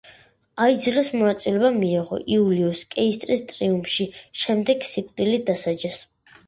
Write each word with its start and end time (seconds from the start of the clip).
აიძულეს 0.63 1.11
მონაწილეობა 1.19 1.71
მიეღო 1.75 2.19
იულიუს 2.37 2.83
კეისრის 2.97 3.47
ტრიუმფში, 3.53 4.11
შემდეგ 4.47 4.91
სიკვდილით 4.95 5.51
დასაჯეს. 5.53 6.05